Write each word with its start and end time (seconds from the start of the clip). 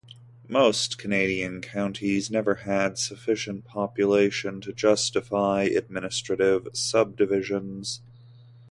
Most 0.49 0.97
Canadian 0.97 1.61
counties 1.61 2.31
never 2.31 2.55
had 2.65 2.97
sufficient 2.97 3.65
population 3.65 4.59
to 4.61 4.73
justify 4.73 5.65
administrative 5.65 6.67
subdivisions. 6.73 8.01